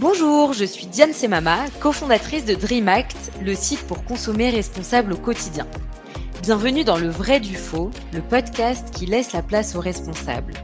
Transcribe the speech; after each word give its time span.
Bonjour, 0.00 0.52
je 0.52 0.64
suis 0.64 0.86
Diane 0.86 1.12
Semama, 1.12 1.64
cofondatrice 1.80 2.44
de 2.44 2.54
DreamAct, 2.54 3.32
le 3.42 3.56
site 3.56 3.84
pour 3.88 4.04
consommer 4.04 4.48
responsable 4.48 5.14
au 5.14 5.16
quotidien. 5.16 5.66
Bienvenue 6.40 6.84
dans 6.84 6.98
Le 6.98 7.08
Vrai 7.08 7.40
du 7.40 7.56
Faux, 7.56 7.90
le 8.12 8.20
podcast 8.20 8.94
qui 8.94 9.06
laisse 9.06 9.32
la 9.32 9.42
place 9.42 9.74
aux 9.74 9.80
responsables. 9.80 10.54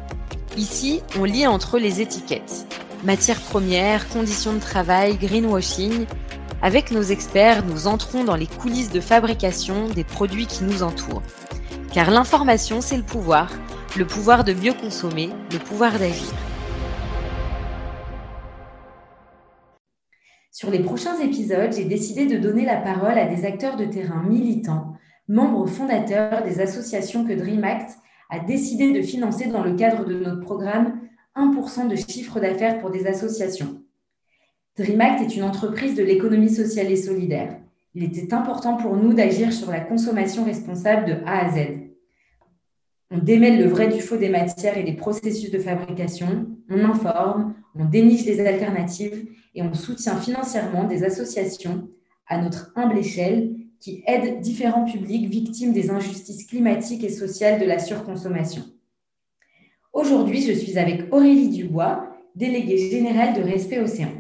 Ici, 0.57 1.03
on 1.19 1.25
lit 1.25 1.49
entre 1.49 1.81
les 1.81 2.01
étiquettes. 2.01 2.65
Matières 3.03 3.41
premières, 3.41 4.09
conditions 4.09 4.53
de 4.53 4.61
travail, 4.61 5.17
greenwashing. 5.17 6.07
Avec 6.63 6.93
nos 6.93 7.03
experts, 7.03 7.67
nous 7.67 7.89
entrons 7.89 8.23
dans 8.23 8.37
les 8.37 8.47
coulisses 8.47 8.93
de 8.93 9.01
fabrication 9.01 9.89
des 9.89 10.05
produits 10.05 10.47
qui 10.47 10.63
nous 10.63 10.85
entourent. 10.85 11.23
Car 11.93 12.13
l'information, 12.13 12.81
c'est 12.81 12.97
le 12.97 13.03
pouvoir, 13.03 13.51
le 13.97 14.07
pouvoir 14.07 14.45
de 14.45 14.53
mieux 14.53 14.75
consommer, 14.75 15.31
le 15.51 15.59
pouvoir 15.59 15.99
d'agir. 15.99 16.33
Sur 20.55 20.71
les 20.71 20.79
prochains 20.79 21.19
épisodes, 21.19 21.73
j'ai 21.73 21.85
décidé 21.85 22.27
de 22.27 22.39
donner 22.39 22.65
la 22.65 22.77
parole 22.77 23.19
à 23.19 23.27
des 23.27 23.45
acteurs 23.45 23.77
de 23.77 23.87
terrain 23.87 24.23
militants, 24.23 24.93
membres 25.27 25.67
fondateurs 25.67 26.45
des 26.45 26.61
associations 26.61 27.25
que 27.25 27.33
DreamAct 27.33 27.99
a 28.31 28.39
décidé 28.39 28.93
de 28.93 29.03
financer 29.03 29.47
dans 29.47 29.65
le 29.65 29.75
cadre 29.75 30.05
de 30.05 30.15
notre 30.15 30.43
programme 30.43 31.01
1% 31.35 31.89
de 31.89 31.97
chiffre 31.97 32.39
d'affaires 32.39 32.79
pour 32.79 32.93
des 32.93 33.09
associations. 33.09 33.83
DreamAct 34.79 35.23
est 35.23 35.37
une 35.37 35.43
entreprise 35.43 35.97
de 35.97 36.05
l'économie 36.05 36.55
sociale 36.55 36.93
et 36.93 37.03
solidaire. 37.03 37.59
Il 37.97 38.05
était 38.05 38.33
important 38.33 38.77
pour 38.77 38.95
nous 38.95 39.13
d'agir 39.13 39.53
sur 39.53 39.73
la 39.73 39.81
consommation 39.81 40.45
responsable 40.45 41.07
de 41.07 41.15
A 41.27 41.47
à 41.47 41.51
Z. 41.51 41.84
On 43.15 43.19
démêle 43.19 43.63
le 43.63 43.69
vrai 43.69 43.87
du 43.87 44.01
faux 44.01 44.17
des 44.17 44.29
matières 44.29 44.77
et 44.77 44.83
des 44.83 44.95
processus 44.95 45.53
de 45.53 45.61
fabrication, 45.61 46.49
on 46.69 46.85
informe, 46.85 47.55
on 47.77 47.85
déniche 47.85 48.25
des 48.25 48.45
alternatives 48.45 49.29
et 49.55 49.63
on 49.63 49.73
soutient 49.73 50.17
financièrement 50.17 50.83
des 50.83 51.05
associations 51.05 51.89
à 52.27 52.43
notre 52.43 52.73
humble 52.75 52.99
échelle 52.99 53.55
qui 53.79 54.03
aident 54.09 54.41
différents 54.41 54.85
publics 54.85 55.31
victimes 55.31 55.73
des 55.73 55.91
injustices 55.91 56.45
climatiques 56.49 57.05
et 57.05 57.09
sociales 57.09 57.61
de 57.61 57.67
la 57.67 57.79
surconsommation. 57.79 58.65
Aujourd'hui, 59.93 60.43
je 60.43 60.53
suis 60.53 60.77
avec 60.77 61.13
Aurélie 61.13 61.51
Dubois, 61.51 62.09
déléguée 62.35 62.91
générale 62.91 63.35
de 63.35 63.49
Respect 63.49 63.79
Océan. 63.79 64.11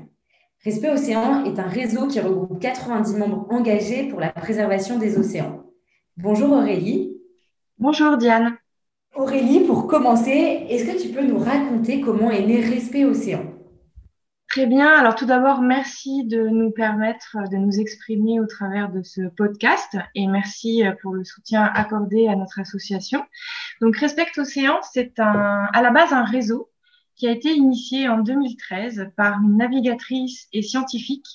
Respect 0.64 0.90
Océan 0.90 1.44
est 1.44 1.58
un 1.58 1.66
réseau 1.66 2.06
qui 2.06 2.20
regroupe 2.20 2.60
90 2.60 3.16
membres 3.16 3.46
engagés 3.50 4.04
pour 4.04 4.20
la 4.20 4.30
préservation 4.30 5.00
des 5.00 5.18
océans. 5.18 5.64
Bonjour 6.16 6.52
Aurélie. 6.52 7.16
Bonjour 7.76 8.16
Diane. 8.18 8.56
Aurélie, 9.16 9.60
pour 9.60 9.86
commencer, 9.86 10.66
est-ce 10.68 10.84
que 10.84 11.00
tu 11.00 11.08
peux 11.14 11.24
nous 11.24 11.38
raconter 11.38 12.00
comment 12.00 12.30
est 12.30 12.44
né 12.44 12.60
Respect 12.60 13.04
Océan? 13.04 13.44
Très 14.48 14.66
bien. 14.66 14.88
Alors 14.88 15.14
tout 15.14 15.26
d'abord, 15.26 15.62
merci 15.62 16.24
de 16.24 16.48
nous 16.48 16.70
permettre 16.70 17.36
de 17.50 17.56
nous 17.56 17.78
exprimer 17.78 18.40
au 18.40 18.46
travers 18.46 18.90
de 18.90 19.02
ce 19.02 19.22
podcast 19.36 19.96
et 20.14 20.26
merci 20.26 20.82
pour 21.00 21.14
le 21.14 21.24
soutien 21.24 21.62
accordé 21.62 22.26
à 22.28 22.34
notre 22.34 22.58
association. 22.58 23.24
Donc 23.80 23.96
Respect 23.96 24.26
Océan, 24.36 24.80
c'est 24.92 25.18
un, 25.20 25.68
à 25.72 25.82
la 25.82 25.90
base 25.90 26.12
un 26.12 26.24
réseau 26.24 26.70
qui 27.16 27.28
a 27.28 27.30
été 27.30 27.52
initié 27.52 28.08
en 28.08 28.18
2013 28.18 29.10
par 29.16 29.40
une 29.40 29.56
navigatrice 29.56 30.48
et 30.52 30.62
scientifique 30.62 31.26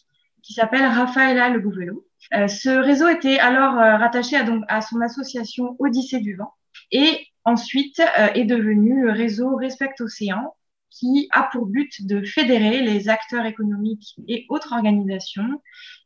qui 0.44 0.54
s'appelle 0.54 0.86
Rafaela 0.86 1.50
Le 1.50 1.60
Gouvello. 1.60 2.06
Euh, 2.34 2.48
ce 2.48 2.70
réseau 2.70 3.08
était 3.08 3.40
alors 3.40 3.78
euh, 3.80 3.96
rattaché 3.98 4.36
à, 4.36 4.44
donc, 4.44 4.64
à 4.68 4.82
son 4.82 5.00
association 5.02 5.76
Odyssée 5.80 6.20
du 6.20 6.36
Vent 6.36 6.54
et 6.92 7.26
ensuite 7.46 8.00
euh, 8.00 8.28
est 8.34 8.46
devenu 8.46 9.02
le 9.02 9.12
réseau 9.12 9.56
Respect 9.56 9.94
Océan 10.00 10.56
qui 10.90 11.28
a 11.32 11.44
pour 11.52 11.68
but 11.68 12.06
de 12.06 12.24
fédérer 12.24 12.82
les 12.82 13.10
acteurs 13.10 13.46
économiques 13.46 14.16
et 14.28 14.46
autres 14.50 14.74
organisations 14.74 15.62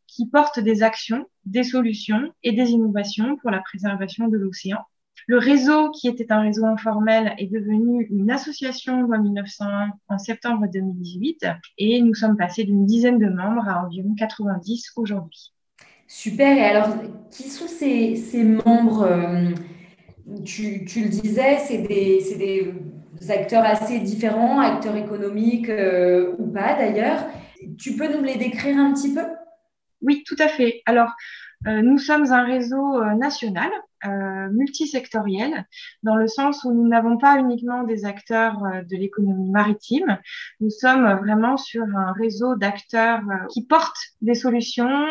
qui 0.07 0.27
portent 0.27 0.59
des 0.59 0.83
actions, 0.83 1.25
des 1.45 1.63
solutions 1.63 2.31
et 2.43 2.51
des 2.51 2.71
innovations 2.71 3.37
pour 3.37 3.49
la 3.49 3.59
préservation 3.59 4.27
de 4.27 4.37
l'océan. 4.37 4.79
Le 5.25 5.37
réseau, 5.37 5.89
qui 5.91 6.07
était 6.07 6.31
un 6.31 6.41
réseau 6.41 6.65
informel, 6.65 7.33
est 7.37 7.47
devenu 7.47 8.05
une 8.11 8.29
association 8.29 9.07
en 9.11 9.21
1901 9.21 9.91
en 10.09 10.17
septembre 10.17 10.67
2018 10.71 11.45
et 11.77 12.01
nous 12.01 12.13
sommes 12.13 12.35
passés 12.35 12.65
d'une 12.65 12.85
dizaine 12.85 13.19
de 13.19 13.29
membres 13.29 13.67
à 13.67 13.85
environ 13.85 14.13
90 14.15 14.91
aujourd'hui. 14.97 15.53
Super. 16.07 16.57
Et 16.57 16.65
alors, 16.65 16.95
qui 17.31 17.43
sont 17.43 17.67
ces, 17.67 18.17
ces 18.17 18.43
membres 18.43 19.03
euh, 19.03 19.51
tu, 20.45 20.85
le 21.01 21.09
disais, 21.09 21.57
c'est 21.59 21.79
des, 21.79 22.73
acteurs 23.29 23.63
assez 23.63 23.99
différents, 23.99 24.59
acteurs 24.59 24.95
économiques 24.97 25.69
euh, 25.69 26.35
ou 26.37 26.51
pas 26.51 26.75
d'ailleurs. 26.75 27.25
Tu 27.77 27.95
peux 27.95 28.11
nous 28.13 28.23
les 28.23 28.35
décrire 28.35 28.77
un 28.77 28.93
petit 28.93 29.13
peu? 29.13 29.23
Oui, 30.01 30.23
tout 30.25 30.35
à 30.39 30.49
fait. 30.49 30.81
Alors, 30.85 31.09
euh, 31.67 31.81
nous 31.81 31.97
sommes 31.97 32.33
un 32.33 32.43
réseau 32.43 33.01
euh, 33.01 33.13
national, 33.15 33.69
multisectoriel, 34.51 35.65
dans 36.03 36.17
le 36.17 36.27
sens 36.27 36.65
où 36.65 36.73
nous 36.73 36.85
n'avons 36.89 37.17
pas 37.17 37.39
uniquement 37.39 37.83
des 37.83 38.03
acteurs 38.03 38.57
de 38.59 38.97
l'économie 38.97 39.49
maritime, 39.49 40.19
nous 40.59 40.69
sommes 40.69 41.09
vraiment 41.21 41.55
sur 41.55 41.83
un 41.83 42.11
réseau 42.11 42.57
d'acteurs 42.57 43.21
qui 43.49 43.65
portent 43.65 44.11
des 44.19 44.35
solutions, 44.35 45.05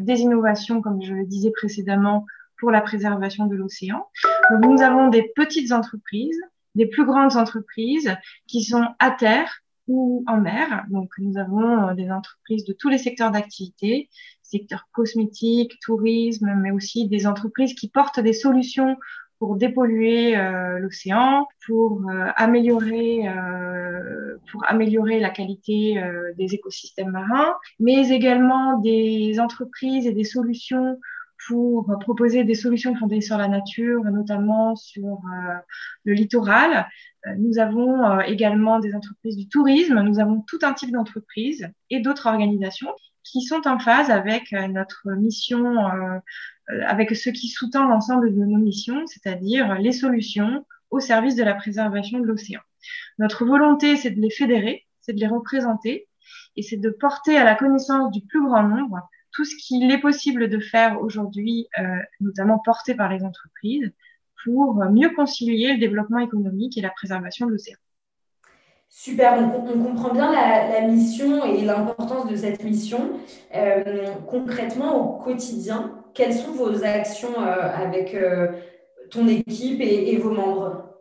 des 0.00 0.20
innovations, 0.20 0.82
comme 0.82 1.00
je 1.00 1.14
le 1.14 1.24
disais 1.24 1.50
précédemment, 1.50 2.26
pour 2.58 2.70
la 2.70 2.80
préservation 2.80 3.46
de 3.46 3.54
l'océan. 3.54 4.06
Donc, 4.50 4.64
nous 4.64 4.82
avons 4.82 5.08
des 5.08 5.30
petites 5.34 5.72
entreprises, 5.72 6.40
des 6.74 6.86
plus 6.86 7.04
grandes 7.04 7.36
entreprises 7.36 8.14
qui 8.46 8.62
sont 8.62 8.84
à 8.98 9.10
terre 9.10 9.62
ou 9.88 10.24
en 10.26 10.38
mer. 10.38 10.84
Donc, 10.90 11.10
nous 11.18 11.38
avons 11.38 11.88
euh, 11.88 11.94
des 11.94 12.10
entreprises 12.10 12.64
de 12.64 12.72
tous 12.72 12.88
les 12.88 12.98
secteurs 12.98 13.30
d'activité, 13.30 14.08
secteur 14.42 14.88
cosmétique, 14.92 15.78
tourisme, 15.80 16.54
mais 16.56 16.70
aussi 16.70 17.08
des 17.08 17.26
entreprises 17.26 17.74
qui 17.74 17.88
portent 17.88 18.20
des 18.20 18.32
solutions 18.32 18.96
pour 19.38 19.56
dépolluer 19.56 20.36
euh, 20.36 20.78
l'océan, 20.78 21.46
pour 21.66 22.02
euh, 22.08 22.28
améliorer 22.36 23.28
euh, 23.28 24.36
pour 24.50 24.64
améliorer 24.68 25.18
la 25.18 25.30
qualité 25.30 26.00
des 26.38 26.54
écosystèmes 26.54 27.10
marins, 27.10 27.54
mais 27.80 28.10
également 28.10 28.78
des 28.78 29.40
entreprises 29.40 30.06
et 30.06 30.12
des 30.12 30.24
solutions 30.24 31.00
pour 31.46 31.86
proposer 32.00 32.44
des 32.44 32.54
solutions 32.54 32.94
fondées 32.96 33.20
sur 33.20 33.38
la 33.38 33.48
nature, 33.48 34.02
notamment 34.04 34.74
sur 34.76 35.04
euh, 35.04 35.54
le 36.04 36.14
littoral. 36.14 36.88
Euh, 37.26 37.34
nous 37.38 37.58
avons 37.58 38.04
euh, 38.04 38.20
également 38.20 38.78
des 38.80 38.94
entreprises 38.94 39.36
du 39.36 39.48
tourisme, 39.48 40.00
nous 40.00 40.18
avons 40.18 40.42
tout 40.46 40.58
un 40.62 40.72
type 40.72 40.92
d'entreprises 40.92 41.68
et 41.90 42.00
d'autres 42.00 42.26
organisations 42.26 42.92
qui 43.22 43.42
sont 43.42 43.66
en 43.66 43.78
phase 43.78 44.10
avec 44.10 44.52
notre 44.52 45.10
mission, 45.10 45.74
avec 46.86 47.16
ce 47.16 47.28
qui 47.28 47.48
sous-tend 47.48 47.88
l'ensemble 47.88 48.32
de 48.32 48.44
nos 48.44 48.58
missions, 48.58 49.04
c'est-à-dire 49.08 49.74
les 49.80 49.90
solutions 49.90 50.64
au 50.90 51.00
service 51.00 51.34
de 51.34 51.42
la 51.42 51.54
préservation 51.54 52.20
de 52.20 52.24
l'océan. 52.24 52.60
Notre 53.18 53.44
volonté, 53.44 53.96
c'est 53.96 54.12
de 54.12 54.20
les 54.20 54.30
fédérer, 54.30 54.86
c'est 55.00 55.12
de 55.12 55.18
les 55.18 55.26
représenter 55.26 56.06
et 56.54 56.62
c'est 56.62 56.76
de 56.76 56.88
porter 56.88 57.36
à 57.36 57.42
la 57.42 57.56
connaissance 57.56 58.12
du 58.12 58.20
plus 58.24 58.44
grand 58.44 58.62
nombre 58.62 59.00
tout 59.36 59.44
ce 59.44 59.54
qu'il 59.54 59.90
est 59.92 60.00
possible 60.00 60.48
de 60.48 60.58
faire 60.58 61.02
aujourd'hui, 61.02 61.68
euh, 61.78 61.82
notamment 62.20 62.58
porté 62.58 62.94
par 62.94 63.12
les 63.12 63.22
entreprises, 63.22 63.92
pour 64.42 64.76
mieux 64.76 65.10
concilier 65.10 65.74
le 65.74 65.78
développement 65.78 66.20
économique 66.20 66.78
et 66.78 66.80
la 66.80 66.88
préservation 66.88 67.46
de 67.46 67.52
l'océan. 67.52 67.76
Super, 68.88 69.38
on 69.38 69.82
comprend 69.82 70.14
bien 70.14 70.32
la, 70.32 70.80
mission 70.88 71.44
et 71.44 71.62
l'importance 71.62 72.30
de 72.30 72.36
cette 72.36 72.64
mission. 72.64 73.10
Euh, 73.54 74.14
concrètement, 74.26 74.96
au 74.96 75.22
quotidien, 75.22 75.92
quelles 76.14 76.32
sont 76.32 76.52
vos 76.52 76.82
actions 76.82 77.38
euh, 77.38 77.74
avec 77.74 78.16
ton 79.10 79.28
équipe 79.28 79.80
et 79.82 80.16
vos 80.16 80.30
membres? 80.30 80.95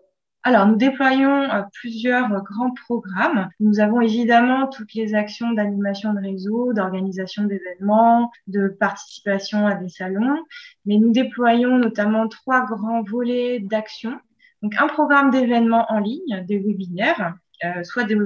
Alors, 0.47 0.67
nous 0.67 0.75
déployons 0.75 1.41
euh, 1.41 1.63
plusieurs 1.73 2.31
euh, 2.31 2.39
grands 2.39 2.71
programmes. 2.85 3.49
Nous 3.59 3.79
avons 3.79 3.99
évidemment 3.99 4.67
toutes 4.67 4.93
les 4.93 5.15
actions 5.15 5.51
d'animation 5.53 6.13
de 6.13 6.19
réseau, 6.19 6.71
d'organisation 6.71 7.45
d'événements, 7.45 8.31
de 8.45 8.67
participation 8.67 9.65
à 9.65 9.73
des 9.73 9.89
salons, 9.89 10.37
mais 10.85 10.97
nous 10.99 11.11
déployons 11.11 11.79
notamment 11.79 12.27
trois 12.27 12.63
grands 12.63 13.01
volets 13.01 13.59
d'actions. 13.59 14.19
Donc, 14.61 14.75
un 14.79 14.85
programme 14.85 15.31
d'événements 15.31 15.87
en 15.89 15.97
ligne, 15.97 16.45
des 16.47 16.59
webinaires, 16.59 17.33
euh, 17.63 17.83
soit 17.83 18.03
des, 18.03 18.17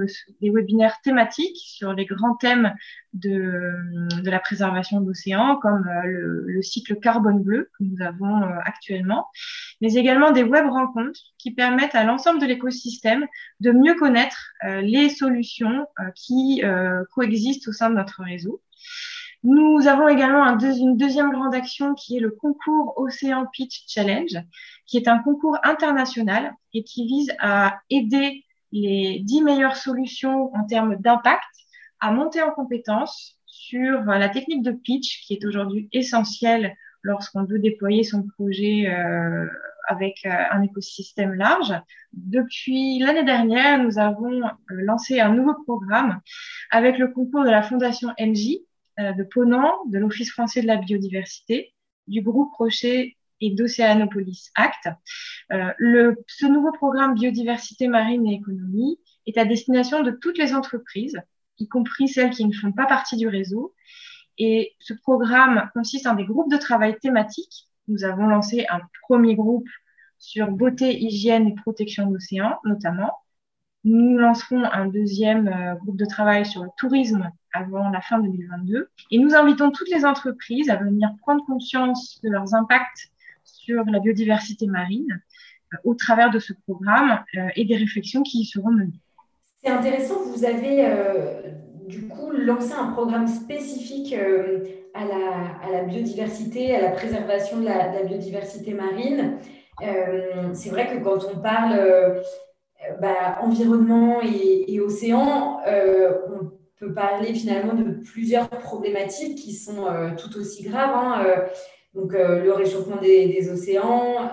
webinaires 0.42 1.00
thématiques 1.04 1.58
sur 1.58 1.94
les 1.94 2.06
grands 2.06 2.36
thèmes 2.36 2.74
de, 3.14 3.76
la 4.24 4.40
préservation 4.40 5.02
de 5.02 5.08
l'océan, 5.08 5.58
comme 5.58 5.88
euh, 5.88 6.08
le, 6.08 6.44
le, 6.48 6.62
cycle 6.62 7.00
carbone 7.00 7.44
bleu 7.44 7.70
que 7.78 7.84
nous 7.84 8.04
avons 8.04 8.42
euh, 8.42 8.58
actuellement, 8.66 9.28
mais 9.82 9.94
également 9.94 10.32
des 10.32 10.44
web 10.44 10.66
rencontres 10.68 11.20
qui 11.38 11.52
permettent 11.52 11.96
à 11.96 12.04
l'ensemble 12.04 12.42
de 12.42 12.46
l'écosystème 12.48 13.28
de 13.60 13.72
mieux 13.72 13.96
connaître 13.96 14.52
les 14.82 15.10
solutions 15.10 15.86
qui 16.16 16.62
coexistent 17.12 17.68
au 17.70 17.72
sein 17.72 17.90
de 17.90 17.96
notre 17.96 18.24
réseau. 18.24 18.62
Nous 19.44 19.88
avons 19.88 20.10
également 20.10 20.44
un 20.44 20.60
une 20.60 20.98
deuxième 20.98 21.32
grande 21.32 21.56
action 21.56 21.94
qui 21.94 22.18
est 22.18 22.20
le 22.20 22.32
concours 22.32 22.94
Océan 22.98 23.46
Pitch 23.54 23.86
Challenge, 23.88 24.38
qui 24.86 24.98
est 24.98 25.08
un 25.08 25.20
concours 25.20 25.58
international 25.64 26.54
et 26.74 26.84
qui 26.84 27.06
vise 27.06 27.32
à 27.40 27.80
aider 27.90 28.44
les 28.72 29.20
dix 29.24 29.42
meilleures 29.42 29.76
solutions 29.76 30.54
en 30.56 30.66
termes 30.66 30.96
d'impact 30.98 31.44
à 32.00 32.12
monter 32.12 32.42
en 32.42 32.52
compétence 32.52 33.38
sur 33.46 34.02
la 34.04 34.30
technique 34.30 34.64
de 34.64 34.72
pitch 34.72 35.22
qui 35.26 35.34
est 35.34 35.46
aujourd'hui 35.46 35.90
essentielle 35.92 36.76
lorsqu'on 37.02 37.44
veut 37.44 37.60
déployer 37.60 38.04
son 38.04 38.24
projet 38.24 38.88
euh, 38.88 39.48
avec 39.88 40.26
euh, 40.26 40.30
un 40.52 40.62
écosystème 40.62 41.34
large. 41.34 41.74
Depuis 42.14 43.00
l'année 43.00 43.24
dernière, 43.24 43.82
nous 43.82 44.00
avons 44.00 44.42
euh, 44.44 44.50
lancé 44.70 45.20
un 45.20 45.34
nouveau 45.34 45.56
programme 45.64 46.20
avec 46.72 46.98
le 46.98 47.10
concours 47.10 47.44
de 47.44 47.50
la 47.50 47.64
Fondation 47.64 48.10
NJ, 48.20 48.60
de 48.98 49.24
Ponant, 49.24 49.86
de 49.88 49.98
l'Office 49.98 50.30
français 50.30 50.62
de 50.62 50.68
la 50.68 50.76
biodiversité, 50.76 51.74
du 52.08 52.22
groupe 52.22 52.52
Rocher 52.58 53.16
et 53.42 53.52
d'Océanopolis 53.52 54.52
Act. 54.56 54.90
le, 55.50 56.16
ce 56.28 56.46
nouveau 56.46 56.72
programme 56.72 57.14
biodiversité 57.14 57.88
marine 57.88 58.28
et 58.28 58.36
économie 58.36 59.00
est 59.26 59.38
à 59.38 59.46
destination 59.46 60.04
de 60.04 60.12
toutes 60.12 60.38
les 60.38 60.54
entreprises, 60.54 61.22
y 61.60 61.68
compris 61.68 62.08
celles 62.08 62.32
qui 62.32 62.46
ne 62.46 62.54
font 62.54 62.72
pas 62.72 62.86
partie 62.86 63.18
du 63.18 63.28
réseau, 63.28 63.74
et 64.40 64.76
ce 64.80 64.94
programme 64.94 65.70
consiste 65.74 66.08
en 66.08 66.16
des 66.16 66.26
groupes 66.26 66.52
de 66.52 66.58
travail 66.58 66.98
thématiques. 67.00 67.68
Nous 67.90 68.06
avons 68.06 68.26
lancé 68.28 68.66
un 68.70 68.80
premier 69.04 69.36
groupe 69.36 69.68
sur 70.18 70.50
beauté, 70.52 70.98
hygiène 70.98 71.48
et 71.48 71.56
protection 71.56 72.08
de 72.08 72.14
l'océan, 72.14 72.58
notamment. 72.64 73.14
Nous 73.84 74.18
lancerons 74.18 74.64
un 74.64 74.88
deuxième 74.88 75.48
euh, 75.48 75.76
groupe 75.76 75.98
de 75.98 76.06
travail 76.06 76.46
sur 76.46 76.64
le 76.64 76.70
tourisme 76.78 77.32
avant 77.54 77.90
la 77.90 78.02
fin 78.02 78.20
2022. 78.20 78.90
Et 79.12 79.18
nous 79.18 79.36
invitons 79.36 79.72
toutes 79.72 79.90
les 79.90 80.06
entreprises 80.06 80.70
à 80.70 80.76
venir 80.76 81.10
prendre 81.22 81.46
conscience 81.46 82.20
de 82.22 82.30
leurs 82.30 82.54
impacts 82.54 83.10
sur 83.70 83.84
la 83.86 84.00
biodiversité 84.00 84.68
marine 84.68 85.22
euh, 85.74 85.78
au 85.84 85.96
travers 85.96 86.32
de 86.32 86.40
ce 86.40 86.54
programme 86.68 87.20
euh, 87.38 87.48
et 87.56 87.66
des 87.66 87.78
réflexions 87.78 88.24
qui 88.24 88.42
y 88.42 88.46
seront 88.46 88.72
menées. 88.72 89.02
C'est 89.64 89.70
intéressant, 89.70 90.24
vous 90.34 90.46
avez 90.46 90.86
du 91.90 92.08
coup 92.08 92.32
lancer 92.32 92.74
un 92.74 92.92
programme 92.92 93.28
spécifique 93.28 94.14
euh, 94.14 94.60
à, 94.94 95.72
la, 95.72 95.84
biodiversité, 95.84 96.76
à 96.76 96.82
la 96.82 96.92
préservation 96.92 97.60
de 97.60 97.66
la, 97.66 98.04
biodiversité 98.04 98.74
marine. 98.74 99.38
Euh, 99.82 100.54
c'est 100.54 100.70
vrai 100.70 100.88
que 100.88 101.04
quand 101.04 101.20
on 101.34 101.40
parle 101.40 101.74
euh, 101.74 102.22
bah, 103.02 103.40
environnement 103.42 104.22
et, 104.22 104.80
océan, 104.80 105.60
on 105.66 106.52
peut 106.80 106.94
parler 106.94 107.34
finalement 107.34 107.74
de 107.74 107.92
plusieurs 108.04 108.50
problématiques 108.50 109.36
qui 109.36 109.54
sont 109.54 109.86
tout 110.18 110.38
aussi 110.38 110.64
graves. 110.64 110.92
Hein, 110.94 111.26
donc, 111.96 112.14
le 112.14 112.52
réchauffement 112.54 112.98
des, 112.98 113.50
océans, 113.52 114.32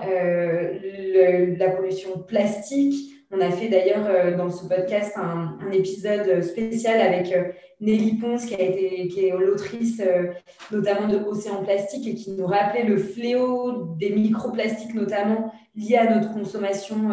la 1.59 1.71
pollution 1.71 2.19
plastique, 2.19 3.17
on 3.33 3.41
a 3.41 3.51
fait 3.51 3.69
d'ailleurs 3.69 4.07
euh, 4.09 4.37
dans 4.37 4.51
ce 4.51 4.67
podcast 4.67 5.15
un, 5.17 5.59
épisode 5.73 6.43
spécial 6.43 7.01
avec 7.01 7.33
euh, 7.33 7.51
Nelly 7.81 8.19
Ponce, 8.19 8.47
qui, 8.47 8.55
a 8.55 8.61
été, 8.63 9.09
qui 9.09 9.27
est 9.27 9.31
l'autrice 9.33 10.01
euh, 10.01 10.29
notamment 10.71 11.09
de 11.09 11.19
Océan 11.19 11.65
Plastique 11.65 12.07
et 12.07 12.15
qui 12.15 12.31
nous 12.31 12.47
rappelait 12.47 12.85
le 12.85 12.97
fléau 12.97 13.89
des 13.99 14.11
microplastiques, 14.11 14.95
notamment 14.95 15.53
liés 15.75 15.97
à 15.97 16.15
notre 16.15 16.33
consommation 16.33 17.11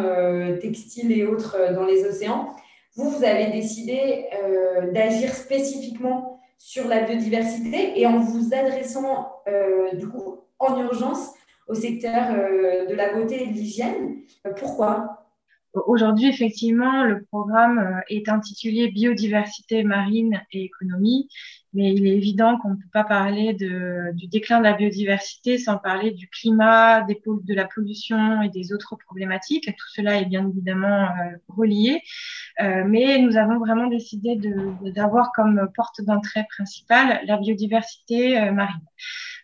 textile 0.60 1.12
et 1.12 1.26
autres 1.26 1.56
dans 1.74 1.84
les 1.84 2.04
océans. 2.06 2.50
Vous, 2.96 3.10
vous 3.10 3.24
avez 3.24 3.50
décidé 3.50 4.24
d'agir 4.94 5.34
spécifiquement 5.34 6.40
sur 6.66 6.88
la 6.88 7.02
biodiversité 7.02 8.00
et 8.00 8.06
en 8.06 8.20
vous 8.20 8.54
adressant 8.54 9.42
du 9.92 10.08
coup 10.08 10.40
en 10.58 10.80
urgence 10.80 11.34
au 11.68 11.74
secteur 11.74 12.30
de 12.88 12.94
la 12.94 13.12
beauté 13.12 13.42
et 13.42 13.46
de 13.48 13.52
l'hygiène. 13.52 14.22
Pourquoi? 14.56 15.23
Aujourd'hui, 15.74 16.28
effectivement, 16.28 17.02
le 17.02 17.24
programme 17.24 17.78
euh, 17.78 18.00
est 18.08 18.28
intitulé 18.28 18.92
Biodiversité 18.92 19.82
marine 19.82 20.40
et 20.52 20.62
économie, 20.62 21.28
mais 21.72 21.92
il 21.92 22.06
est 22.06 22.16
évident 22.16 22.58
qu'on 22.58 22.70
ne 22.70 22.74
peut 22.76 22.90
pas 22.92 23.02
parler 23.02 23.54
de, 23.54 24.12
du 24.14 24.28
déclin 24.28 24.58
de 24.58 24.62
la 24.62 24.74
biodiversité 24.74 25.58
sans 25.58 25.78
parler 25.78 26.12
du 26.12 26.28
climat, 26.28 27.02
de 27.02 27.54
la 27.54 27.64
pollution 27.64 28.40
et 28.42 28.50
des 28.50 28.72
autres 28.72 28.94
problématiques. 28.94 29.66
Tout 29.66 29.88
cela 29.92 30.20
est 30.20 30.26
bien 30.26 30.48
évidemment 30.48 31.06
euh, 31.06 31.36
relié, 31.48 32.00
euh, 32.60 32.84
mais 32.86 33.18
nous 33.18 33.36
avons 33.36 33.58
vraiment 33.58 33.88
décidé 33.88 34.38
d'avoir 34.94 35.32
comme 35.34 35.68
porte 35.74 36.00
d'entrée 36.02 36.44
principale 36.56 37.20
la 37.26 37.36
biodiversité 37.36 38.48
marine. 38.52 38.80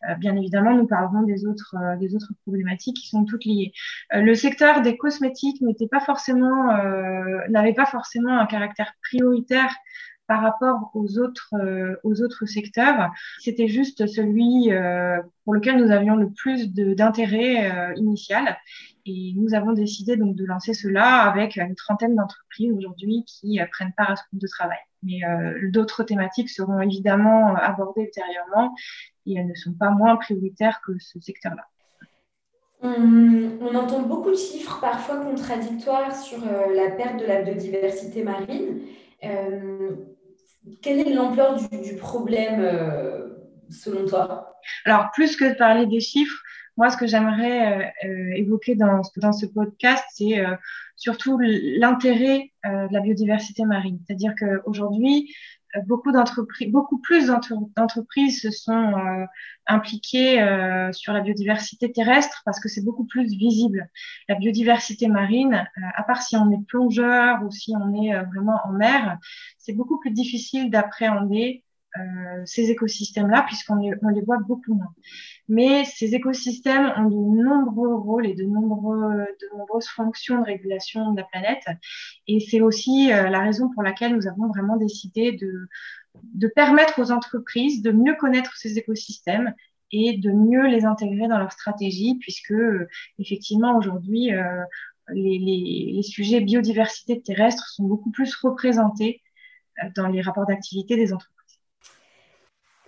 Euh, 0.09 0.15
bien 0.15 0.37
évidemment, 0.37 0.75
nous 0.75 0.87
parlerons 0.87 1.23
des 1.23 1.47
autres, 1.47 1.77
euh, 1.77 1.97
des 1.97 2.15
autres 2.15 2.33
problématiques 2.43 2.97
qui 2.97 3.09
sont 3.09 3.25
toutes 3.25 3.45
liées. 3.45 3.73
Euh, 4.15 4.23
le 4.23 4.35
secteur 4.35 4.81
des 4.83 4.97
cosmétiques 4.97 5.61
n'était 5.61 5.89
pas 5.89 6.01
forcément, 6.01 6.51
n'avait 7.49 7.75
pas 7.75 7.87
forcément 7.87 8.39
un 8.39 8.47
caractère 8.47 8.93
prioritaire 9.03 9.75
par 10.27 10.43
rapport 10.43 10.91
aux 10.95 11.19
autres, 11.19 11.55
aux 12.05 12.23
autres 12.23 12.47
secteurs. 12.47 13.11
C'était 13.41 13.69
juste 13.69 14.07
celui 14.07 14.71
pour 15.45 15.55
lequel 15.55 15.77
nous 15.83 15.91
avions 15.91 16.17
le 16.17 16.31
plus 16.31 16.73
d'intérêt 16.73 17.95
initial. 17.97 18.57
Et 19.07 19.33
nous 19.37 19.55
avons 19.55 19.73
décidé 19.73 20.17
donc 20.17 20.37
de 20.37 20.45
lancer 20.45 20.75
cela 20.75 21.23
avec 21.23 21.57
une 21.57 21.75
trentaine 21.75 22.15
d'entreprises 22.15 22.73
aujourd'hui 22.73 23.25
qui 23.27 23.59
prennent 23.73 23.93
part 23.97 24.13
à 24.13 24.17
ce 24.17 24.23
groupe 24.29 24.43
de 24.43 24.49
travail. 24.49 24.79
Mais 25.03 25.21
d'autres 25.71 26.05
thématiques 26.05 26.51
seront 26.51 26.81
évidemment 26.81 27.55
abordées 27.57 28.03
ultérieurement 28.03 28.75
et 29.27 29.35
elles 29.37 29.47
ne 29.47 29.55
sont 29.55 29.73
pas 29.73 29.91
moins 29.91 30.17
prioritaires 30.17 30.81
que 30.87 30.93
ce 30.99 31.19
secteur-là. 31.21 31.65
On, 32.83 33.75
entend 33.75 34.03
beaucoup 34.03 34.31
de 34.31 34.37
chiffres, 34.37 34.81
parfois 34.81 35.19
contradictoires, 35.19 36.15
sur 36.17 36.39
euh, 36.39 36.75
la 36.75 36.91
perte 36.91 37.21
de 37.21 37.27
la 37.27 37.43
biodiversité 37.43 38.23
marine. 38.23 38.81
Euh, 39.23 39.91
quelle 40.83 41.07
est 41.07 41.13
l'ampleur 41.13 41.57
du, 41.57 41.97
problème 41.97 42.61
euh, 42.61 43.29
selon 43.69 44.07
toi? 44.07 44.57
Alors, 44.87 45.11
plus 45.13 45.37
que 45.37 45.45
de 45.45 45.55
parler 45.55 45.87
des 45.87 46.01
chiffres, 46.01 46.43
moi, 46.77 46.91
ce 46.91 46.97
que 46.97 47.07
j'aimerais 47.07 47.93
évoquer 48.37 48.75
dans, 48.75 49.03
ce 49.03 49.47
podcast, 49.47 50.05
c'est 50.15 50.43
surtout 50.97 51.39
l'intérêt 51.39 52.53
de 52.65 52.93
la 52.93 53.01
biodiversité 53.01 53.65
marine. 53.65 53.99
C'est-à-dire 54.07 54.35
qu'aujourd'hui, 54.39 55.31
beaucoup 55.87 56.13
d'entreprises, 56.13 56.71
beaucoup 56.71 56.99
plus 56.99 57.31
d'entreprises 57.77 58.43
se 58.43 58.51
sont 58.51 58.73
euh, 58.73 59.25
impliquées 59.67 60.43
euh, 60.43 60.93
sur 60.93 61.13
la 61.13 61.21
biodiversité 61.21 61.93
terrestre 61.93 62.43
parce 62.45 62.61
que 62.61 62.69
c'est 62.69 62.85
beaucoup 62.85 63.05
plus 63.05 63.29
visible. 63.29 63.89
La 64.29 64.35
biodiversité 64.35 65.09
marine, 65.09 65.55
euh, 65.55 65.81
à 65.95 66.03
part 66.03 66.23
si 66.23 66.37
on 66.37 66.51
est 66.51 66.67
plongeur 66.67 67.43
ou 67.45 67.51
si 67.51 67.73
on 67.77 68.03
est 68.03 68.15
vraiment 68.25 68.59
en 68.65 68.73
mer, 68.73 69.19
c'est 69.59 69.73
beaucoup 69.73 69.99
plus 69.99 70.11
difficile 70.11 70.71
d'appréhender 70.71 71.65
ces 72.45 72.71
écosystèmes-là 72.71 73.43
puisqu'on 73.47 73.77
les, 73.77 74.23
voit 74.23 74.39
beaucoup 74.39 74.75
moins. 74.75 74.95
Mais 75.49 75.85
ces 75.85 76.15
écosystèmes 76.15 76.93
ont 76.97 77.09
de 77.09 77.43
nombreux 77.43 77.95
rôles 77.95 78.27
et 78.27 78.35
de, 78.35 78.45
nombreuses 78.45 79.89
fonctions 79.89 80.39
de 80.39 80.45
régulation 80.45 81.13
de 81.13 81.21
la 81.21 81.27
planète. 81.27 81.65
Et 82.29 82.41
c'est 82.41 82.61
aussi 82.61 83.13
euh, 83.13 83.29
la 83.29 83.41
raison 83.41 83.69
pour 83.71 83.83
laquelle 83.83 84.15
nous 84.15 84.29
avons 84.29 84.49
vraiment 84.49 84.77
décidé 84.77 85.33
de, 85.33 86.49
permettre 86.55 87.01
aux 87.01 87.11
entreprises 87.11 87.83
de 87.83 87.91
mieux 87.91 88.15
connaître 88.15 88.57
ces 88.57 88.79
écosystèmes 88.79 89.55
et 89.93 90.19
de 90.19 90.31
mieux 90.31 90.69
les 90.69 90.85
intégrer 90.85 91.27
dans 91.27 91.39
leur 91.39 91.51
stratégie, 91.53 92.17
puisque 92.21 92.55
effectivement 93.19 93.77
aujourd'hui, 93.77 94.33
euh, 94.33 94.63
les, 95.13 96.01
sujets 96.03 96.41
biodiversité 96.41 97.21
terrestre 97.21 97.67
sont 97.69 97.85
beaucoup 97.85 98.11
plus 98.13 98.35
représentés 98.37 99.21
euh, 99.83 99.89
dans 99.97 100.07
les 100.07 100.21
rapports 100.21 100.47
d'activité 100.47 100.97
des 100.97 101.13
entreprises. 101.13 101.40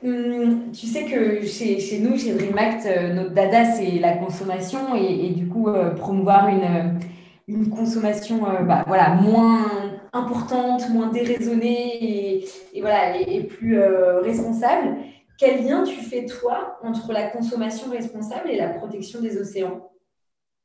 Hum, 0.04 0.72
tu 0.72 0.86
sais 0.86 1.04
que 1.04 1.46
chez, 1.46 1.78
chez 1.78 2.00
nous, 2.00 2.18
chez 2.18 2.34
DreamAct, 2.34 2.86
euh, 2.86 3.14
notre 3.14 3.34
dada, 3.34 3.64
c'est 3.64 4.00
la 4.00 4.16
consommation 4.16 4.96
et, 4.96 5.30
du 5.30 5.46
coup, 5.48 5.68
euh, 5.68 5.90
promouvoir 5.94 6.48
une, 6.48 6.98
une 7.46 7.70
consommation 7.70 8.44
euh, 8.48 8.64
bah, 8.64 8.82
voilà, 8.88 9.10
moins 9.10 9.64
importante, 10.12 10.90
moins 10.90 11.06
déraisonnée 11.08 12.44
et 12.74 12.80
voilà, 12.80 13.16
et, 13.16 13.44
plus 13.44 13.78
responsable. 14.22 14.96
Quel 15.38 15.64
lien 15.64 15.84
tu 15.84 16.00
fais, 16.00 16.26
toi, 16.26 16.78
entre 16.82 17.12
la 17.12 17.28
consommation 17.30 17.90
responsable 17.90 18.50
et 18.50 18.56
la 18.56 18.70
protection 18.70 19.20
des 19.20 19.40
océans? 19.40 19.91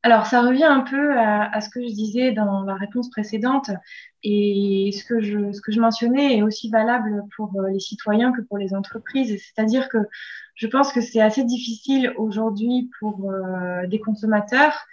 Alors, 0.03 0.25
ça 0.27 0.41
revient 0.41 0.63
un 0.63 0.81
peu 0.81 1.19
à, 1.19 1.59
ce 1.59 1.69
que 1.69 1.81
je 1.81 1.93
disais 1.93 2.31
dans 2.31 2.61
la 2.61 2.75
réponse 2.75 3.09
précédente 3.09 3.71
et 4.23 4.91
ce 4.93 5.03
que 5.03 5.21
je, 5.21 5.79
mentionnais 5.79 6.37
est 6.37 6.43
aussi 6.43 6.69
valable 6.69 7.23
pour 7.35 7.59
euh, 7.59 7.69
les 7.69 7.79
citoyens 7.79 8.31
que 8.31 8.41
pour 8.41 8.57
les 8.57 8.73
entreprises. 8.73 9.35
C'est-à-dire 9.43 9.89
que 9.89 9.97
je 10.55 10.67
pense 10.67 10.93
que 10.93 11.01
c'est 11.01 11.21
assez 11.21 11.43
difficile 11.43 12.13
aujourd'hui 12.15 12.89
pour 12.99 13.29
euh, 13.31 13.87
des 13.87 13.99
consommateurs 13.99 14.85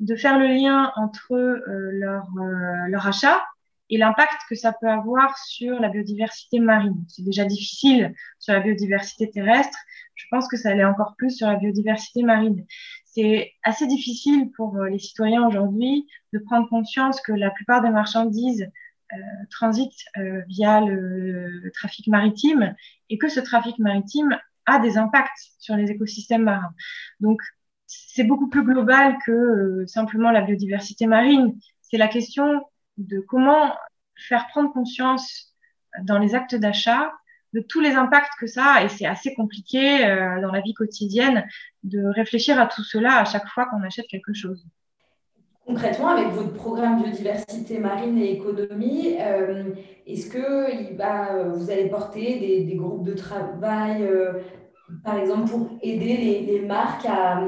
de 0.00 0.16
faire 0.16 0.38
le 0.38 0.48
lien 0.48 0.92
entre 0.96 1.34
euh, 1.34 1.90
leur, 1.92 2.26
leur 2.88 3.06
achat 3.06 3.40
et 3.90 3.96
l'impact 3.96 4.40
que 4.50 4.54
ça 4.54 4.74
peut 4.78 4.88
avoir 4.88 5.38
sur 5.38 5.80
la 5.80 5.88
biodiversité 5.88 6.60
marine. 6.60 7.04
C'est 7.08 7.24
déjà 7.24 7.44
difficile 7.44 8.12
sur 8.38 8.52
la 8.52 8.60
biodiversité 8.60 9.30
terrestre. 9.30 9.78
Je 10.14 10.26
pense 10.30 10.48
que 10.48 10.56
ça 10.56 10.74
l'est 10.74 10.84
encore 10.84 11.14
plus 11.16 11.30
sur 11.30 11.46
la 11.46 11.56
biodiversité 11.56 12.22
marine 12.22 12.66
c'est 13.18 13.52
assez 13.64 13.86
difficile 13.86 14.50
pour 14.52 14.76
euh, 14.76 14.88
les 14.88 14.98
citoyens 14.98 15.44
aujourd'hui 15.46 16.06
de 16.32 16.38
prendre 16.38 16.68
conscience 16.68 17.20
que 17.20 17.32
la 17.32 17.50
plupart 17.50 17.82
des 17.82 17.90
marchandises 17.90 18.70
transite 19.50 20.04
via 20.48 20.82
le, 20.82 21.70
trafic 21.72 22.08
maritime 22.08 22.74
et 23.08 23.16
que 23.16 23.30
ce 23.30 23.40
trafic 23.40 23.78
maritime 23.78 24.38
a 24.66 24.78
des 24.80 24.98
impacts 24.98 25.50
sur 25.58 25.76
les 25.76 25.90
écosystèmes 25.90 26.42
marins. 26.42 26.74
Donc, 27.20 27.40
c'est 27.86 28.24
beaucoup 28.24 28.50
plus 28.50 28.62
global 28.62 29.16
que 29.24 29.86
simplement 29.86 30.30
la 30.30 30.42
biodiversité 30.42 31.06
marine. 31.06 31.58
C'est 31.80 31.96
la 31.96 32.08
question 32.08 32.62
de 32.98 33.20
comment 33.20 33.74
faire 34.14 34.46
prendre 34.48 34.70
conscience 34.72 35.54
dans 36.02 36.18
les 36.18 36.34
actes 36.34 36.54
d'achat 36.54 37.10
de 37.54 37.60
tous 37.60 37.80
les 37.80 37.92
impacts 37.92 38.32
que 38.38 38.46
ça 38.46 38.64
a. 38.64 38.84
Et 38.84 38.88
c'est 38.88 39.06
assez 39.06 39.34
compliqué 39.34 40.04
euh, 40.06 40.40
dans 40.40 40.52
la 40.52 40.60
vie 40.60 40.74
quotidienne 40.74 41.46
de 41.82 42.04
réfléchir 42.14 42.60
à 42.60 42.66
tout 42.66 42.82
cela 42.82 43.18
à 43.18 43.24
chaque 43.24 43.46
fois 43.48 43.66
qu'on 43.66 43.82
achète 43.82 44.06
quelque 44.06 44.34
chose. 44.34 44.66
Concrètement, 45.66 46.08
avec 46.08 46.28
votre 46.28 46.54
programme 46.54 47.02
biodiversité 47.02 47.78
marine 47.78 48.16
et 48.18 48.32
économie, 48.32 49.16
euh, 49.20 49.64
est-ce 50.06 50.30
que 50.30 50.94
bah, 50.96 51.42
vous 51.54 51.70
allez 51.70 51.88
porter 51.90 52.38
des, 52.64 52.74
groupes 52.74 53.04
de 53.04 53.12
travail, 53.12 54.02
euh, 54.02 54.32
par 55.04 55.18
exemple, 55.18 55.50
pour 55.50 55.78
aider 55.82 56.46
les, 56.46 56.60
marques 56.60 57.04
à, 57.04 57.42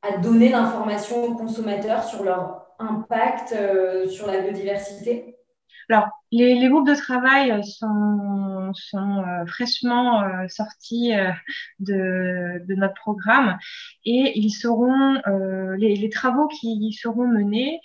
à 0.00 0.16
donner 0.22 0.48
l'information 0.48 1.22
aux 1.22 1.34
consommateurs 1.34 2.02
sur 2.02 2.24
leur 2.24 2.66
impact 2.78 3.54
sur 4.08 4.26
la 4.26 4.40
biodiversité? 4.40 5.36
Alors, 5.90 6.08
les, 6.30 6.68
groupes 6.68 6.86
de 6.86 6.94
travail 6.94 7.64
sont, 7.64 7.86
euh, 8.94 9.46
fraîchement 9.46 10.22
euh, 10.22 10.48
sortis 10.48 11.14
euh, 11.14 11.30
de, 11.78 12.74
notre 12.74 12.94
programme 12.94 13.58
et 14.04 14.38
ils 14.38 14.50
seront, 14.50 15.20
les, 15.76 16.08
travaux 16.10 16.48
qui 16.48 16.92
seront 16.92 17.26
menés 17.26 17.80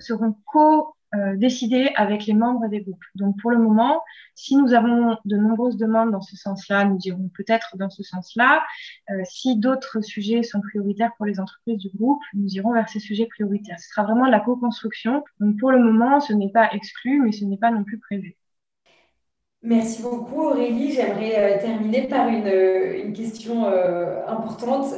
seront 0.00 0.34
co 0.46 0.94
décider 1.36 1.90
avec 1.96 2.26
les 2.26 2.34
membres 2.34 2.68
des 2.68 2.80
groupes. 2.80 3.04
Donc 3.14 3.40
pour 3.40 3.50
le 3.50 3.58
moment, 3.58 4.02
si 4.34 4.56
nous 4.56 4.74
avons 4.74 5.16
de 5.24 5.36
nombreuses 5.36 5.76
demandes 5.76 6.10
dans 6.10 6.20
ce 6.20 6.36
sens-là, 6.36 6.84
nous 6.84 6.98
irons 7.04 7.30
peut-être 7.34 7.76
dans 7.76 7.88
ce 7.88 8.02
sens-là. 8.02 8.62
Si 9.24 9.56
d'autres 9.56 10.00
sujets 10.00 10.42
sont 10.42 10.60
prioritaires 10.60 11.12
pour 11.16 11.26
les 11.26 11.38
entreprises 11.40 11.78
du 11.78 11.90
groupe, 11.96 12.22
nous 12.34 12.48
irons 12.48 12.72
vers 12.72 12.88
ces 12.88 13.00
sujets 13.00 13.26
prioritaires. 13.26 13.78
Ce 13.78 13.88
sera 13.88 14.02
vraiment 14.02 14.26
de 14.26 14.32
la 14.32 14.40
co-construction. 14.40 15.24
Donc 15.40 15.58
pour 15.58 15.70
le 15.70 15.78
moment, 15.78 16.20
ce 16.20 16.32
n'est 16.32 16.52
pas 16.52 16.70
exclu, 16.72 17.20
mais 17.22 17.32
ce 17.32 17.44
n'est 17.44 17.58
pas 17.58 17.70
non 17.70 17.84
plus 17.84 17.98
prévu. 17.98 18.36
Merci 19.66 20.00
beaucoup 20.00 20.42
Aurélie. 20.42 20.92
J'aimerais 20.92 21.56
euh, 21.56 21.60
terminer 21.60 22.06
par 22.06 22.28
une, 22.28 22.46
une 22.46 23.12
question 23.12 23.66
importante 24.28 24.94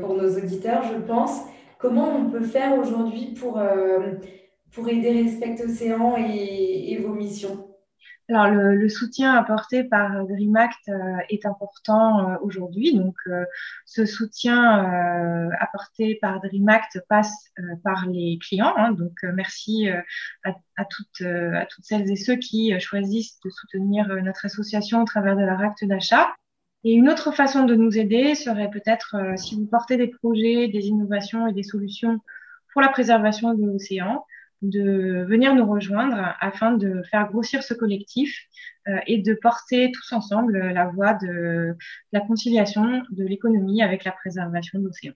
pour 0.00 0.14
nos 0.14 0.36
auditeurs, 0.36 0.82
je 0.82 1.00
pense. 1.00 1.40
Comment 1.78 2.14
on 2.14 2.30
peut 2.30 2.44
faire 2.44 2.78
aujourd'hui 2.78 3.32
pour 3.32 3.58
pour 4.72 4.88
aider 4.88 5.22
Respect 5.22 5.64
Océan 5.64 6.16
et, 6.18 6.98
vos 6.98 7.14
missions? 7.14 7.71
Alors, 8.28 8.46
le, 8.50 8.88
soutien 8.88 9.34
apporté 9.34 9.82
par 9.84 10.26
Dream 10.26 10.54
Act 10.56 10.88
euh, 10.88 11.16
est 11.28 11.44
important 11.44 12.30
euh, 12.30 12.36
aujourd'hui. 12.42 12.94
Donc, 12.96 13.16
euh, 13.26 13.44
ce 13.84 14.06
soutien 14.06 15.50
apporté 15.60 16.18
par 16.20 16.40
Dream 16.40 16.68
Act 16.68 17.00
passe 17.08 17.50
par 17.82 18.06
les 18.06 18.38
clients. 18.40 18.72
Hein. 18.76 18.92
donc, 18.92 19.12
merci 19.34 19.88
à, 20.44 20.84
toutes, 20.84 21.22
à 21.22 21.66
toutes 21.66 21.84
celles 21.84 22.10
et 22.10 22.16
ceux 22.16 22.36
qui 22.36 22.78
choisissent 22.80 23.38
de 23.44 23.50
soutenir 23.50 24.08
notre 24.22 24.46
association 24.46 25.02
au 25.02 25.04
travers 25.04 25.36
de 25.36 25.42
leur 25.42 25.60
acte 25.60 25.84
d'achat. 25.84 26.32
Et 26.84 26.92
une 26.92 27.08
autre 27.08 27.32
façon 27.32 27.64
de 27.64 27.74
nous 27.74 27.98
aider 27.98 28.34
serait 28.34 28.70
peut-être 28.70 29.16
si 29.36 29.56
vous 29.56 29.66
portez 29.66 29.96
des 29.96 30.08
projets, 30.08 30.68
des 30.68 30.86
innovations 30.86 31.46
et 31.46 31.52
des 31.52 31.62
solutions 31.62 32.18
pour 32.72 32.82
la 32.82 32.88
préservation 32.88 33.54
de 33.54 33.64
l'océan, 33.64 34.24
de 34.62 35.24
venir 35.28 35.54
nous 35.54 35.66
rejoindre 35.66 36.16
afin 36.40 36.72
de 36.72 37.02
faire 37.10 37.28
grossir 37.28 37.62
ce 37.62 37.74
collectif 37.74 38.46
euh, 38.88 38.96
et 39.06 39.18
de 39.18 39.34
porter 39.34 39.90
tous 39.92 40.12
ensemble 40.12 40.58
la 40.58 40.86
voie 40.86 41.14
de 41.14 41.74
la 42.12 42.20
conciliation 42.20 43.02
de 43.10 43.24
l'économie 43.24 43.82
avec 43.82 44.04
la 44.04 44.12
préservation 44.12 44.78
de 44.78 44.84
l'océan. 44.86 45.12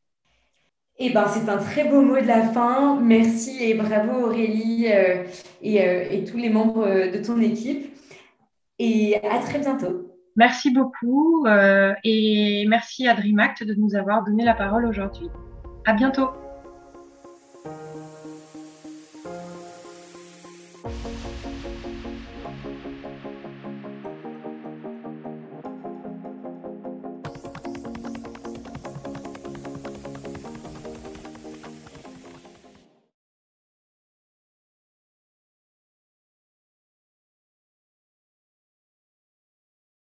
Eh 0.98 1.10
ben, 1.10 1.26
c'est 1.28 1.48
un 1.48 1.58
très 1.58 1.88
beau 1.88 2.00
mot 2.00 2.20
de 2.20 2.26
la 2.26 2.42
fin. 2.42 2.98
Merci 3.00 3.62
et 3.62 3.74
bravo 3.74 4.26
Aurélie 4.26 4.86
euh, 4.90 5.24
et, 5.62 5.82
euh, 5.82 6.04
et, 6.10 6.24
tous 6.24 6.38
les 6.38 6.48
membres 6.48 6.86
de 6.86 7.24
ton 7.24 7.40
équipe. 7.40 7.92
Et 8.78 9.16
à 9.22 9.38
très 9.38 9.58
bientôt. 9.58 10.12
Merci 10.36 10.70
beaucoup 10.70 11.46
et 12.04 12.66
merci 12.68 13.08
à 13.08 13.14
DreamAct 13.14 13.64
de 13.64 13.72
nous 13.72 13.94
avoir 13.94 14.22
donné 14.22 14.44
la 14.44 14.52
parole 14.52 14.84
aujourd'hui. 14.84 15.28
À 15.86 15.94
bientôt. 15.94 16.28